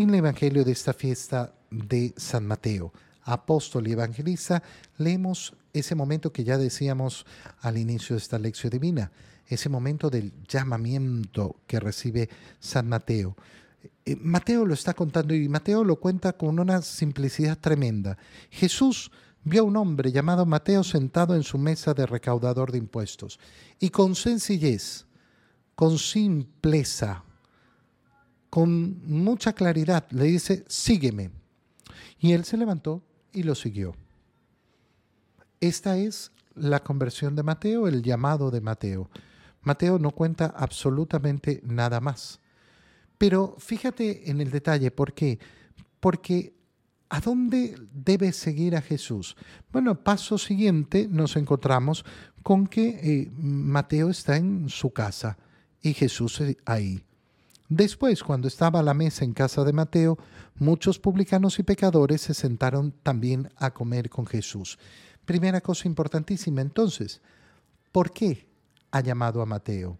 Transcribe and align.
En 0.00 0.08
el 0.08 0.14
Evangelio 0.14 0.64
de 0.64 0.72
esta 0.72 0.94
fiesta 0.94 1.52
de 1.70 2.14
San 2.16 2.46
Mateo, 2.46 2.90
apóstol 3.22 3.86
y 3.86 3.92
evangelista, 3.92 4.62
leemos 4.96 5.52
ese 5.74 5.94
momento 5.94 6.32
que 6.32 6.42
ya 6.42 6.56
decíamos 6.56 7.26
al 7.60 7.76
inicio 7.76 8.16
de 8.16 8.22
esta 8.22 8.38
lección 8.38 8.70
divina, 8.70 9.12
ese 9.46 9.68
momento 9.68 10.08
del 10.08 10.32
llamamiento 10.48 11.56
que 11.66 11.80
recibe 11.80 12.30
San 12.60 12.88
Mateo. 12.88 13.36
Eh, 14.06 14.16
Mateo 14.16 14.64
lo 14.64 14.72
está 14.72 14.94
contando 14.94 15.34
y 15.34 15.46
Mateo 15.50 15.84
lo 15.84 15.96
cuenta 15.96 16.32
con 16.32 16.58
una 16.58 16.80
simplicidad 16.80 17.58
tremenda. 17.58 18.16
Jesús 18.48 19.10
vio 19.44 19.60
a 19.60 19.66
un 19.66 19.76
hombre 19.76 20.12
llamado 20.12 20.46
Mateo 20.46 20.82
sentado 20.82 21.36
en 21.36 21.42
su 21.42 21.58
mesa 21.58 21.92
de 21.92 22.06
recaudador 22.06 22.72
de 22.72 22.78
impuestos 22.78 23.38
y 23.78 23.90
con 23.90 24.14
sencillez, 24.14 25.04
con 25.74 25.98
simpleza, 25.98 27.22
con 28.50 29.00
mucha 29.06 29.52
claridad 29.52 30.06
le 30.10 30.24
dice, 30.24 30.64
sígueme. 30.68 31.30
Y 32.18 32.32
él 32.32 32.44
se 32.44 32.56
levantó 32.56 33.02
y 33.32 33.44
lo 33.44 33.54
siguió. 33.54 33.94
Esta 35.60 35.96
es 35.96 36.32
la 36.54 36.80
conversión 36.80 37.36
de 37.36 37.42
Mateo, 37.42 37.86
el 37.86 38.02
llamado 38.02 38.50
de 38.50 38.60
Mateo. 38.60 39.08
Mateo 39.62 39.98
no 39.98 40.10
cuenta 40.10 40.46
absolutamente 40.46 41.60
nada 41.64 42.00
más. 42.00 42.40
Pero 43.18 43.56
fíjate 43.58 44.30
en 44.30 44.40
el 44.40 44.50
detalle, 44.50 44.90
¿por 44.90 45.12
qué? 45.12 45.38
Porque 46.00 46.54
¿a 47.10 47.20
dónde 47.20 47.76
debe 47.92 48.32
seguir 48.32 48.74
a 48.74 48.82
Jesús? 48.82 49.36
Bueno, 49.70 50.02
paso 50.02 50.38
siguiente 50.38 51.06
nos 51.08 51.36
encontramos 51.36 52.04
con 52.42 52.66
que 52.66 52.88
eh, 52.88 53.30
Mateo 53.36 54.08
está 54.08 54.36
en 54.36 54.68
su 54.68 54.90
casa 54.90 55.36
y 55.82 55.92
Jesús 55.92 56.42
ahí. 56.64 57.04
Después, 57.70 58.24
cuando 58.24 58.48
estaba 58.48 58.80
a 58.80 58.82
la 58.82 58.94
mesa 58.94 59.24
en 59.24 59.32
casa 59.32 59.62
de 59.62 59.72
Mateo, 59.72 60.18
muchos 60.56 60.98
publicanos 60.98 61.60
y 61.60 61.62
pecadores 61.62 62.20
se 62.20 62.34
sentaron 62.34 62.90
también 62.90 63.48
a 63.56 63.70
comer 63.70 64.10
con 64.10 64.26
Jesús. 64.26 64.76
Primera 65.24 65.60
cosa 65.60 65.86
importantísima, 65.86 66.62
entonces, 66.62 67.20
¿por 67.92 68.10
qué 68.10 68.48
ha 68.90 69.00
llamado 69.02 69.40
a 69.40 69.46
Mateo? 69.46 69.98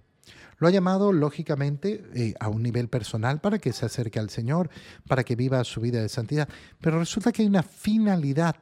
Lo 0.59 0.67
ha 0.67 0.73
llamado, 0.73 1.13
lógicamente, 1.13 2.05
eh, 2.13 2.35
a 2.41 2.49
un 2.49 2.61
nivel 2.61 2.89
personal 2.89 3.41
para 3.41 3.61
que 3.61 3.73
se 3.73 3.87
acerque 3.87 4.19
al 4.19 4.31
Señor, 4.31 4.69
para 5.07 5.23
que 5.23 5.37
viva 5.37 5.63
su 5.63 5.81
vida 5.81 6.03
de 6.03 6.09
santidad. 6.09 6.49
Pero 6.81 6.99
resulta 6.99 7.31
que 7.31 7.43
hay 7.43 7.49
una 7.49 7.63
finalidad 7.63 8.57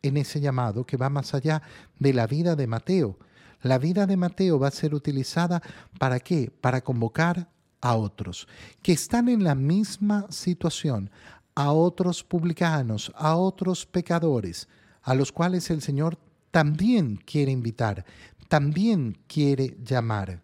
en 0.00 0.16
ese 0.16 0.40
llamado 0.40 0.86
que 0.86 0.96
va 0.96 1.10
más 1.10 1.34
allá 1.34 1.60
de 1.98 2.14
la 2.14 2.26
vida 2.26 2.56
de 2.56 2.66
Mateo. 2.66 3.18
La 3.60 3.76
vida 3.76 4.06
de 4.06 4.16
Mateo 4.16 4.58
va 4.58 4.68
a 4.68 4.70
ser 4.70 4.94
utilizada 4.94 5.60
para 5.98 6.18
qué? 6.18 6.50
Para 6.62 6.80
convocar 6.80 7.50
a 7.80 7.96
otros 7.96 8.48
que 8.82 8.92
están 8.92 9.28
en 9.28 9.44
la 9.44 9.54
misma 9.54 10.26
situación, 10.30 11.10
a 11.54 11.72
otros 11.72 12.22
publicanos, 12.22 13.12
a 13.16 13.36
otros 13.36 13.86
pecadores, 13.86 14.68
a 15.02 15.14
los 15.14 15.32
cuales 15.32 15.70
el 15.70 15.82
Señor 15.82 16.18
también 16.50 17.16
quiere 17.16 17.52
invitar, 17.52 18.04
también 18.48 19.18
quiere 19.26 19.76
llamar. 19.82 20.42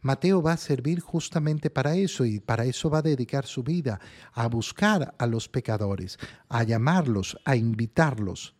Mateo 0.00 0.40
va 0.40 0.52
a 0.52 0.56
servir 0.56 1.00
justamente 1.00 1.68
para 1.68 1.96
eso 1.96 2.24
y 2.24 2.38
para 2.38 2.64
eso 2.64 2.88
va 2.88 2.98
a 2.98 3.02
dedicar 3.02 3.44
su 3.44 3.62
vida, 3.62 3.98
a 4.32 4.46
buscar 4.46 5.14
a 5.18 5.26
los 5.26 5.48
pecadores, 5.48 6.18
a 6.48 6.62
llamarlos, 6.62 7.36
a 7.44 7.56
invitarlos. 7.56 8.54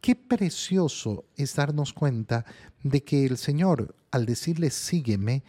Qué 0.00 0.16
precioso 0.16 1.24
es 1.36 1.54
darnos 1.54 1.92
cuenta 1.92 2.44
de 2.82 3.04
que 3.04 3.24
el 3.24 3.38
Señor, 3.38 3.94
al 4.10 4.26
decirle 4.26 4.70
sígueme, 4.70 5.44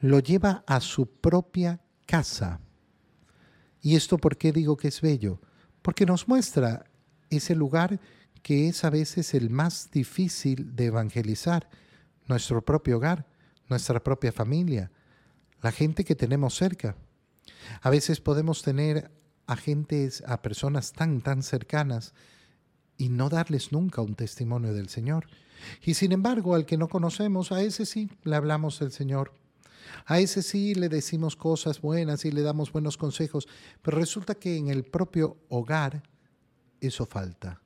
lo 0.00 0.20
lleva 0.20 0.64
a 0.66 0.80
su 0.80 1.06
propia 1.06 1.80
casa. 2.06 2.60
¿Y 3.80 3.96
esto 3.96 4.18
por 4.18 4.36
qué 4.36 4.52
digo 4.52 4.76
que 4.76 4.88
es 4.88 5.00
bello? 5.00 5.40
Porque 5.82 6.06
nos 6.06 6.28
muestra 6.28 6.84
ese 7.30 7.54
lugar 7.54 8.00
que 8.42 8.68
es 8.68 8.84
a 8.84 8.90
veces 8.90 9.34
el 9.34 9.50
más 9.50 9.90
difícil 9.90 10.74
de 10.76 10.86
evangelizar, 10.86 11.68
nuestro 12.26 12.64
propio 12.64 12.98
hogar 12.98 13.26
nuestra 13.68 14.02
propia 14.02 14.32
familia, 14.32 14.90
la 15.62 15.72
gente 15.72 16.04
que 16.04 16.14
tenemos 16.14 16.54
cerca. 16.54 16.96
A 17.82 17.90
veces 17.90 18.20
podemos 18.20 18.62
tener 18.62 19.10
a 19.46 19.56
gentes, 19.56 20.22
a 20.26 20.42
personas 20.42 20.92
tan, 20.92 21.20
tan 21.20 21.42
cercanas 21.42 22.14
y 22.96 23.08
no 23.08 23.28
darles 23.28 23.72
nunca 23.72 24.02
un 24.02 24.14
testimonio 24.14 24.72
del 24.72 24.88
Señor. 24.88 25.26
Y 25.82 25.94
sin 25.94 26.12
embargo, 26.12 26.54
al 26.54 26.66
que 26.66 26.76
no 26.76 26.88
conocemos, 26.88 27.52
a 27.52 27.62
ese 27.62 27.86
sí 27.86 28.10
le 28.24 28.36
hablamos 28.36 28.78
del 28.78 28.92
Señor. 28.92 29.32
A 30.06 30.18
ese 30.20 30.42
sí 30.42 30.74
le 30.74 30.88
decimos 30.88 31.36
cosas 31.36 31.80
buenas 31.80 32.24
y 32.24 32.30
le 32.30 32.42
damos 32.42 32.72
buenos 32.72 32.96
consejos, 32.96 33.48
pero 33.82 33.98
resulta 33.98 34.34
que 34.34 34.56
en 34.56 34.68
el 34.68 34.84
propio 34.84 35.36
hogar 35.48 36.02
eso 36.80 37.06
falta. 37.06 37.60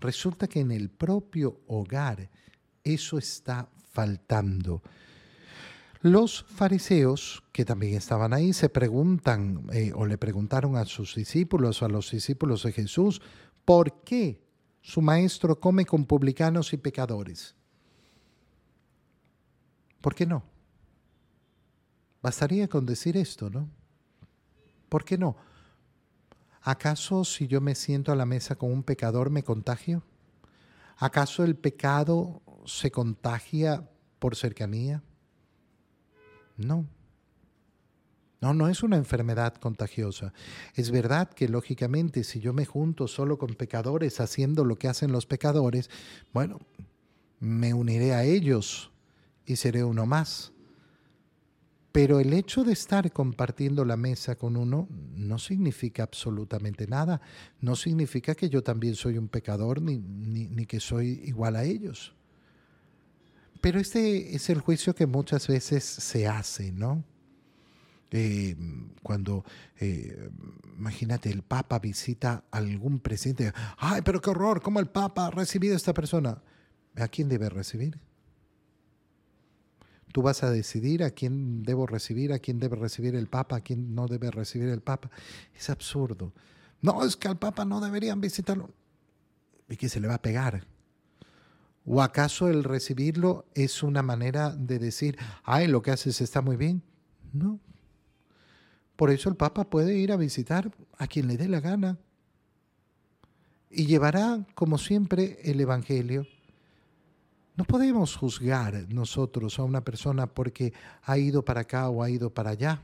Resulta 0.00 0.46
que 0.48 0.60
en 0.60 0.70
el 0.70 0.90
propio 0.90 1.60
hogar 1.66 2.30
eso 2.82 3.18
está 3.18 3.68
faltando. 3.92 4.82
Los 6.02 6.44
fariseos, 6.44 7.42
que 7.50 7.64
también 7.64 7.94
estaban 7.94 8.34
ahí, 8.34 8.52
se 8.52 8.68
preguntan 8.68 9.66
eh, 9.72 9.92
o 9.94 10.04
le 10.04 10.18
preguntaron 10.18 10.76
a 10.76 10.84
sus 10.84 11.14
discípulos 11.14 11.80
o 11.80 11.86
a 11.86 11.88
los 11.88 12.10
discípulos 12.10 12.62
de 12.64 12.72
Jesús, 12.72 13.22
¿por 13.64 14.02
qué 14.02 14.42
su 14.82 15.00
maestro 15.00 15.58
come 15.58 15.86
con 15.86 16.04
publicanos 16.04 16.74
y 16.74 16.76
pecadores? 16.76 17.56
¿Por 20.02 20.14
qué 20.14 20.26
no? 20.26 20.42
Bastaría 22.24 22.68
con 22.68 22.86
decir 22.86 23.18
esto, 23.18 23.50
¿no? 23.50 23.68
¿Por 24.88 25.04
qué 25.04 25.18
no? 25.18 25.36
¿Acaso 26.62 27.22
si 27.22 27.48
yo 27.48 27.60
me 27.60 27.74
siento 27.74 28.12
a 28.12 28.16
la 28.16 28.24
mesa 28.24 28.56
con 28.56 28.72
un 28.72 28.82
pecador 28.82 29.28
me 29.28 29.42
contagio? 29.42 30.02
¿Acaso 30.96 31.44
el 31.44 31.54
pecado 31.54 32.40
se 32.64 32.90
contagia 32.90 33.86
por 34.20 34.36
cercanía? 34.36 35.02
No. 36.56 36.86
No, 38.40 38.54
no 38.54 38.70
es 38.70 38.82
una 38.82 38.96
enfermedad 38.96 39.56
contagiosa. 39.56 40.32
Es 40.76 40.90
verdad 40.90 41.28
que 41.28 41.46
lógicamente 41.46 42.24
si 42.24 42.40
yo 42.40 42.54
me 42.54 42.64
junto 42.64 43.06
solo 43.06 43.36
con 43.36 43.52
pecadores 43.52 44.18
haciendo 44.18 44.64
lo 44.64 44.76
que 44.76 44.88
hacen 44.88 45.12
los 45.12 45.26
pecadores, 45.26 45.90
bueno, 46.32 46.58
me 47.38 47.74
uniré 47.74 48.14
a 48.14 48.24
ellos 48.24 48.92
y 49.44 49.56
seré 49.56 49.84
uno 49.84 50.06
más. 50.06 50.53
Pero 51.94 52.18
el 52.18 52.32
hecho 52.32 52.64
de 52.64 52.72
estar 52.72 53.12
compartiendo 53.12 53.84
la 53.84 53.96
mesa 53.96 54.34
con 54.34 54.56
uno 54.56 54.88
no 54.90 55.38
significa 55.38 56.02
absolutamente 56.02 56.88
nada. 56.88 57.20
No 57.60 57.76
significa 57.76 58.34
que 58.34 58.48
yo 58.48 58.64
también 58.64 58.96
soy 58.96 59.16
un 59.16 59.28
pecador 59.28 59.80
ni, 59.80 59.98
ni 59.98 60.66
que 60.66 60.80
soy 60.80 61.22
igual 61.24 61.54
a 61.54 61.62
ellos. 61.62 62.12
Pero 63.60 63.78
este 63.78 64.34
es 64.34 64.50
el 64.50 64.60
juicio 64.60 64.92
que 64.92 65.06
muchas 65.06 65.46
veces 65.46 65.84
se 65.84 66.26
hace, 66.26 66.72
¿no? 66.72 67.04
Eh, 68.10 68.56
cuando, 69.02 69.44
eh, 69.80 70.30
imagínate, 70.76 71.30
el 71.30 71.42
Papa 71.42 71.78
visita 71.78 72.44
a 72.50 72.58
algún 72.58 72.98
presidente, 72.98 73.52
ay, 73.78 74.02
pero 74.04 74.20
qué 74.20 74.30
horror, 74.30 74.60
¿cómo 74.62 74.80
el 74.80 74.88
Papa 74.88 75.26
ha 75.26 75.30
recibido 75.30 75.74
a 75.74 75.76
esta 75.76 75.94
persona? 75.94 76.42
¿A 76.96 77.06
quién 77.06 77.28
debe 77.28 77.48
recibir? 77.48 78.00
Tú 80.14 80.22
vas 80.22 80.44
a 80.44 80.50
decidir 80.52 81.02
a 81.02 81.10
quién 81.10 81.64
debo 81.64 81.88
recibir, 81.88 82.32
a 82.32 82.38
quién 82.38 82.60
debe 82.60 82.76
recibir 82.76 83.16
el 83.16 83.26
Papa, 83.26 83.56
a 83.56 83.60
quién 83.62 83.96
no 83.96 84.06
debe 84.06 84.30
recibir 84.30 84.68
el 84.68 84.80
Papa. 84.80 85.10
Es 85.56 85.70
absurdo. 85.70 86.32
No, 86.80 87.04
es 87.04 87.16
que 87.16 87.26
al 87.26 87.36
Papa 87.36 87.64
no 87.64 87.80
deberían 87.80 88.20
visitarlo. 88.20 88.70
¿Y 89.68 89.74
que 89.74 89.88
se 89.88 89.98
le 89.98 90.06
va 90.06 90.14
a 90.14 90.22
pegar? 90.22 90.68
¿O 91.84 92.00
acaso 92.00 92.46
el 92.46 92.62
recibirlo 92.62 93.44
es 93.54 93.82
una 93.82 94.02
manera 94.04 94.50
de 94.50 94.78
decir, 94.78 95.18
ay, 95.42 95.66
lo 95.66 95.82
que 95.82 95.90
haces 95.90 96.20
está 96.20 96.40
muy 96.42 96.54
bien? 96.54 96.84
No. 97.32 97.58
Por 98.94 99.10
eso 99.10 99.28
el 99.28 99.34
Papa 99.34 99.68
puede 99.68 99.96
ir 99.96 100.12
a 100.12 100.16
visitar 100.16 100.70
a 100.96 101.08
quien 101.08 101.26
le 101.26 101.36
dé 101.36 101.48
la 101.48 101.58
gana 101.58 101.98
y 103.68 103.86
llevará, 103.86 104.46
como 104.54 104.78
siempre, 104.78 105.40
el 105.42 105.60
Evangelio. 105.60 106.24
No 107.56 107.64
podemos 107.64 108.16
juzgar 108.16 108.86
nosotros 108.88 109.58
a 109.58 109.62
una 109.62 109.84
persona 109.84 110.26
porque 110.26 110.72
ha 111.02 111.18
ido 111.18 111.44
para 111.44 111.60
acá 111.60 111.88
o 111.88 112.02
ha 112.02 112.10
ido 112.10 112.30
para 112.30 112.50
allá. 112.50 112.82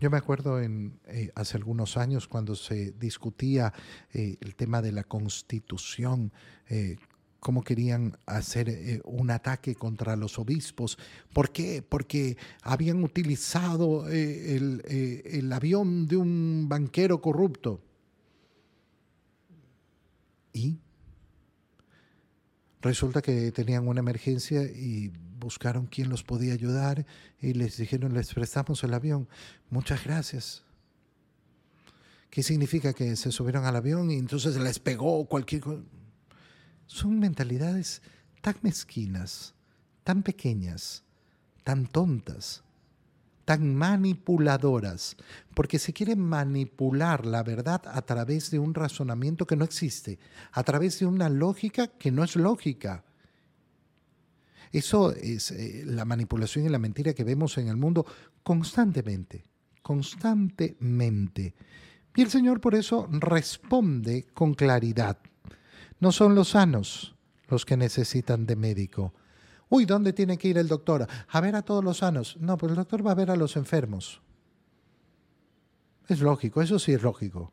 Yo 0.00 0.10
me 0.10 0.16
acuerdo 0.16 0.58
en, 0.58 0.98
eh, 1.06 1.30
hace 1.34 1.58
algunos 1.58 1.98
años 1.98 2.28
cuando 2.28 2.54
se 2.54 2.92
discutía 2.92 3.74
eh, 4.14 4.38
el 4.40 4.54
tema 4.54 4.80
de 4.80 4.92
la 4.92 5.04
constitución, 5.04 6.32
eh, 6.70 6.96
cómo 7.38 7.62
querían 7.62 8.16
hacer 8.24 9.02
un 9.04 9.30
ataque 9.30 9.74
contra 9.74 10.16
los 10.16 10.38
obispos. 10.38 10.98
¿Por 11.32 11.52
qué? 11.52 11.82
Porque 11.86 12.38
habían 12.62 13.04
utilizado 13.04 14.08
eh, 14.08 14.56
el, 14.56 15.52
avión 15.52 16.08
de 16.08 16.16
un 16.16 16.66
banquero 16.68 17.20
corrupto. 17.20 17.82
Y 20.52 20.80
resulta 22.86 23.20
que 23.20 23.52
tenían 23.52 23.86
una 23.86 24.00
emergencia 24.00 24.62
y 24.62 25.12
buscaron 25.38 25.86
quién 25.86 26.08
los 26.08 26.22
podía 26.22 26.54
ayudar 26.54 27.04
y 27.40 27.52
les 27.52 27.76
dijeron, 27.76 28.14
les 28.14 28.32
prestamos 28.32 28.82
el 28.84 28.94
avión. 28.94 29.28
Muchas 29.70 30.04
gracias. 30.04 30.64
¿Qué 32.30 32.42
significa 32.42 32.92
que 32.92 33.16
se 33.16 33.32
subieron 33.32 33.64
al 33.64 33.76
avión 33.76 34.10
y 34.10 34.18
entonces 34.18 34.56
les 34.56 34.78
pegó 34.78 35.26
cualquier 35.26 35.62
cosa? 35.62 35.82
Son 36.86 37.18
mentalidades 37.18 38.02
tan 38.40 38.56
mezquinas, 38.62 39.54
tan 40.04 40.22
pequeñas, 40.22 41.02
tan 41.64 41.86
tontas, 41.86 42.62
tan 43.46 43.76
manipuladoras, 43.76 45.16
porque 45.54 45.78
se 45.78 45.92
quiere 45.92 46.16
manipular 46.16 47.24
la 47.24 47.44
verdad 47.44 47.80
a 47.86 48.02
través 48.02 48.50
de 48.50 48.58
un 48.58 48.74
razonamiento 48.74 49.46
que 49.46 49.56
no 49.56 49.64
existe, 49.64 50.18
a 50.52 50.64
través 50.64 50.98
de 50.98 51.06
una 51.06 51.30
lógica 51.30 51.86
que 51.86 52.10
no 52.10 52.24
es 52.24 52.34
lógica. 52.34 53.04
Eso 54.72 55.12
es 55.12 55.52
eh, 55.52 55.84
la 55.86 56.04
manipulación 56.04 56.66
y 56.66 56.68
la 56.68 56.80
mentira 56.80 57.14
que 57.14 57.22
vemos 57.22 57.56
en 57.56 57.68
el 57.68 57.76
mundo 57.76 58.04
constantemente, 58.42 59.44
constantemente. 59.80 61.54
Y 62.16 62.22
el 62.22 62.30
Señor 62.30 62.60
por 62.60 62.74
eso 62.74 63.08
responde 63.12 64.26
con 64.34 64.54
claridad. 64.54 65.18
No 66.00 66.10
son 66.10 66.34
los 66.34 66.48
sanos 66.50 67.14
los 67.48 67.64
que 67.64 67.76
necesitan 67.76 68.44
de 68.44 68.56
médico. 68.56 69.14
Uy, 69.68 69.84
¿dónde 69.84 70.12
tiene 70.12 70.38
que 70.38 70.48
ir 70.48 70.58
el 70.58 70.68
doctor? 70.68 71.06
A 71.28 71.40
ver 71.40 71.56
a 71.56 71.62
todos 71.62 71.82
los 71.82 71.98
sanos. 71.98 72.36
No, 72.38 72.56
pues 72.56 72.70
el 72.70 72.76
doctor 72.76 73.06
va 73.06 73.12
a 73.12 73.16
ver 73.16 73.30
a 73.30 73.36
los 73.36 73.56
enfermos. 73.56 74.20
Es 76.08 76.20
lógico, 76.20 76.62
eso 76.62 76.78
sí 76.78 76.92
es 76.92 77.02
lógico. 77.02 77.52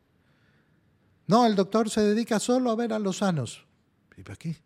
No, 1.26 1.46
el 1.46 1.56
doctor 1.56 1.90
se 1.90 2.02
dedica 2.02 2.38
solo 2.38 2.70
a 2.70 2.76
ver 2.76 2.92
a 2.92 2.98
los 2.98 3.18
sanos. 3.18 3.66
¿Y 4.16 4.22
para 4.22 4.36
qué? 4.36 4.56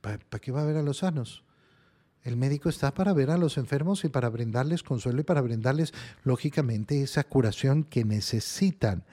¿Para, 0.00 0.18
qué 0.18 0.52
va 0.52 0.62
a 0.62 0.66
ver 0.66 0.76
a 0.76 0.82
los 0.82 0.98
sanos? 0.98 1.44
El 2.22 2.36
médico 2.36 2.68
está 2.68 2.94
para 2.94 3.12
ver 3.12 3.30
a 3.30 3.38
los 3.38 3.58
enfermos 3.58 4.04
y 4.04 4.08
para 4.08 4.28
brindarles 4.28 4.82
consuelo 4.82 5.20
y 5.20 5.24
para 5.24 5.40
brindarles, 5.40 5.92
lógicamente, 6.22 7.02
esa 7.02 7.24
curación 7.24 7.84
que 7.84 8.04
necesitan. 8.04 9.04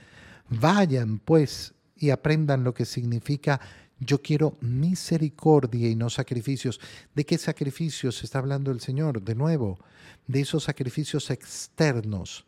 Vayan, 0.49 1.19
pues, 1.19 1.73
y 1.95 2.09
aprendan 2.09 2.63
lo 2.63 2.73
que 2.73 2.85
significa 2.85 3.59
yo 4.01 4.21
quiero 4.21 4.57
misericordia 4.61 5.89
y 5.89 5.95
no 5.95 6.09
sacrificios. 6.09 6.81
¿De 7.13 7.23
qué 7.23 7.37
sacrificios 7.37 8.23
está 8.23 8.39
hablando 8.39 8.71
el 8.71 8.81
Señor? 8.81 9.21
De 9.21 9.35
nuevo, 9.35 9.79
de 10.27 10.41
esos 10.41 10.63
sacrificios 10.63 11.29
externos 11.29 12.45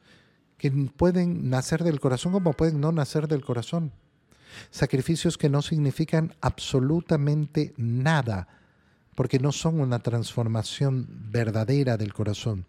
que 0.58 0.72
pueden 0.72 1.50
nacer 1.50 1.84
del 1.84 2.00
corazón 2.00 2.32
como 2.32 2.54
pueden 2.54 2.82
no 2.82 2.92
nacer 2.92 3.28
del 3.28 3.46
corazón. 3.46 3.92
Sacrificios 4.72 5.38
que 5.38 5.50
no 5.50 5.62
significan 5.62 6.36
absolutamente 6.42 7.74
nada 7.78 8.48
porque 9.16 9.38
no 9.38 9.52
son 9.52 9.80
una 9.80 10.00
transformación 10.00 11.08
verdadera 11.32 11.98
del 11.98 12.14
corazón. 12.14 12.66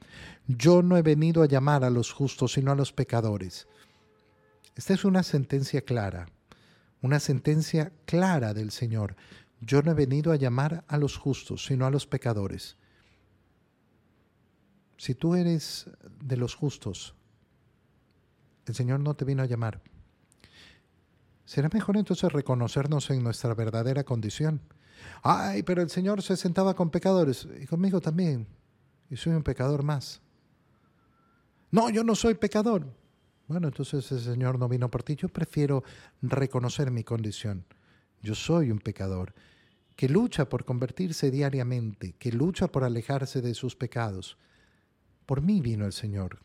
Yo 0.46 0.82
no 0.82 0.98
he 0.98 1.02
venido 1.02 1.42
a 1.42 1.46
llamar 1.46 1.84
a 1.84 1.90
los 1.90 2.12
justos, 2.12 2.52
sino 2.52 2.70
a 2.72 2.74
los 2.74 2.92
pecadores. 2.92 3.66
Esta 4.76 4.92
es 4.92 5.04
una 5.04 5.22
sentencia 5.22 5.80
clara, 5.80 6.26
una 7.04 7.20
sentencia 7.20 7.92
clara 8.06 8.54
del 8.54 8.70
Señor. 8.70 9.14
Yo 9.60 9.82
no 9.82 9.90
he 9.90 9.94
venido 9.94 10.32
a 10.32 10.36
llamar 10.36 10.84
a 10.88 10.96
los 10.96 11.18
justos, 11.18 11.66
sino 11.66 11.84
a 11.86 11.90
los 11.90 12.06
pecadores. 12.06 12.76
Si 14.96 15.14
tú 15.14 15.34
eres 15.34 15.90
de 16.22 16.36
los 16.36 16.54
justos, 16.54 17.14
el 18.66 18.74
Señor 18.74 19.00
no 19.00 19.14
te 19.14 19.26
vino 19.26 19.42
a 19.42 19.46
llamar. 19.46 19.82
Será 21.44 21.68
mejor 21.70 21.98
entonces 21.98 22.32
reconocernos 22.32 23.10
en 23.10 23.22
nuestra 23.22 23.52
verdadera 23.52 24.04
condición 24.04 24.62
Ay, 25.22 25.62
pero 25.62 25.82
el 25.82 25.90
Señor 25.90 26.22
se 26.22 26.36
sentaba 26.36 26.74
con 26.74 26.90
pecadores 26.90 27.46
y 27.60 27.66
conmigo 27.66 28.00
también. 28.00 28.46
Y 29.10 29.16
soy 29.16 29.32
un 29.32 29.42
pecador 29.42 29.82
más. 29.82 30.20
No, 31.70 31.90
yo 31.90 32.04
no 32.04 32.14
soy 32.14 32.34
pecador. 32.34 32.86
Bueno, 33.46 33.68
entonces 33.68 34.10
el 34.12 34.20
Señor 34.20 34.58
no 34.58 34.68
vino 34.68 34.90
por 34.90 35.02
ti. 35.02 35.16
Yo 35.16 35.28
prefiero 35.28 35.84
reconocer 36.22 36.90
mi 36.90 37.04
condición. 37.04 37.64
Yo 38.22 38.34
soy 38.34 38.70
un 38.70 38.78
pecador 38.78 39.34
que 39.96 40.08
lucha 40.08 40.48
por 40.48 40.64
convertirse 40.64 41.30
diariamente, 41.30 42.14
que 42.18 42.32
lucha 42.32 42.68
por 42.68 42.84
alejarse 42.84 43.42
de 43.42 43.54
sus 43.54 43.76
pecados. 43.76 44.38
Por 45.26 45.42
mí 45.42 45.60
vino 45.60 45.86
el 45.86 45.92
Señor. 45.92 46.43